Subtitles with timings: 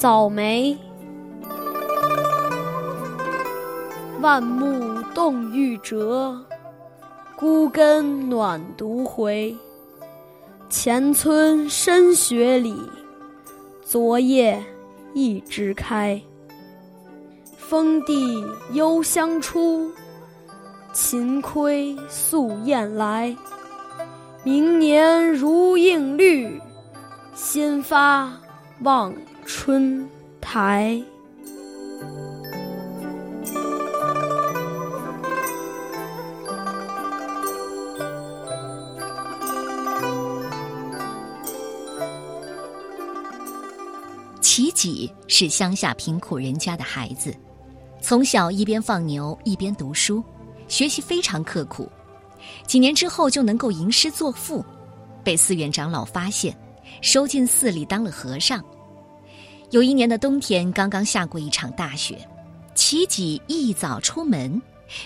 [0.00, 0.74] 早梅，
[4.22, 6.34] 万木冻欲折，
[7.36, 9.54] 孤根暖独回。
[10.70, 12.80] 前村深雪里，
[13.82, 14.64] 昨夜
[15.12, 16.18] 一枝开。
[17.58, 18.42] 风地
[18.72, 19.92] 幽香出，
[20.94, 23.36] 秦窥素燕来。
[24.44, 26.58] 明年如映绿，
[27.34, 28.32] 先发
[28.82, 29.12] 望
[29.52, 30.08] 春
[30.40, 31.02] 台。
[44.40, 47.34] 齐己是乡下贫苦人家的孩子，
[48.00, 50.22] 从小一边放牛一边读书，
[50.68, 51.90] 学习非常刻苦。
[52.68, 54.64] 几年之后就能够吟诗作赋，
[55.24, 56.56] 被寺院长老发现，
[57.02, 58.64] 收进寺里当了和尚。
[59.70, 62.18] 有一年的冬天，刚刚下过一场大雪，
[62.74, 64.60] 齐己一早出门，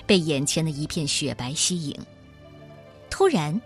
[0.06, 1.94] 被眼前的一片雪白吸引。
[3.10, 3.60] 突然，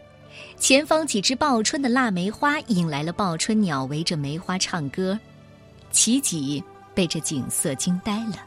[0.58, 5.18] 前方几只报春的腊梅花引来了报春鸟，围着梅花唱歌。
[5.92, 6.62] 齐己
[6.94, 8.44] 被这景色惊呆了。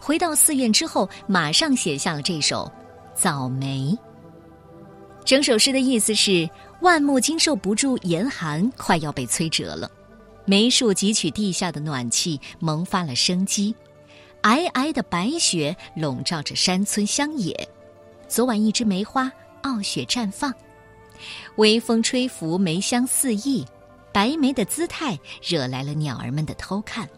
[0.00, 2.70] 回到寺院之后，马上写下了这首
[3.18, 3.92] 《早梅》。
[5.24, 6.48] 整首诗的意思是：
[6.80, 9.88] 万木经受不住严寒，快要被摧折了。
[10.48, 13.74] 梅树汲取地下的暖气，萌发了生机。
[14.42, 17.68] 皑皑的白雪笼罩着山村乡野。
[18.28, 19.30] 昨晚一枝梅花
[19.62, 20.54] 傲雪绽放，
[21.56, 23.66] 微风吹拂，梅香四溢。
[24.12, 27.08] 白梅的姿态惹来了鸟儿们的偷看。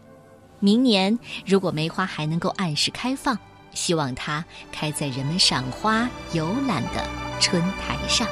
[0.59, 3.37] 明年如果梅花还能够按时开放，
[3.75, 7.07] 希望它开在人们赏花游览的
[7.39, 8.27] 春台上。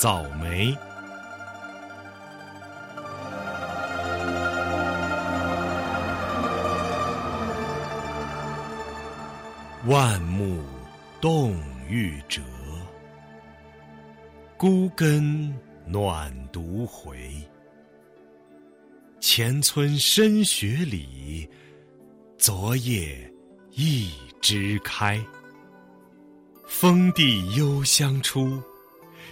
[0.00, 0.74] 早梅，
[9.86, 10.62] 万木
[11.20, 11.54] 冻
[11.86, 12.40] 欲折，
[14.56, 17.30] 孤根暖独回。
[19.20, 21.46] 前村深雪里，
[22.38, 23.30] 昨夜
[23.72, 25.22] 一枝开。
[26.66, 28.62] 风地幽香出。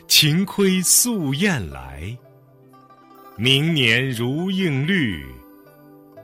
[0.07, 2.17] 晴窥素燕来，
[3.37, 5.25] 明年如映绿，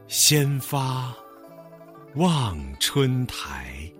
[0.08, 1.14] 先发
[2.14, 3.90] 望春台。